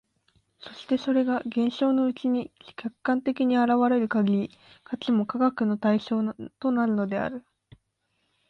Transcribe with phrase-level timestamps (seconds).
[0.61, 4.51] そしてそれが現象のうちに客観的に現れる限り、
[4.83, 6.23] 価値も科学の対象
[6.59, 7.45] となるのである。